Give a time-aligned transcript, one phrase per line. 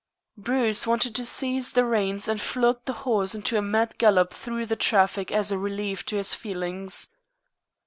[0.35, 4.65] Bruce wanted to seize the reins and flog the horse into a mad gallop through
[4.65, 7.09] the traffic as a relief to his feelings.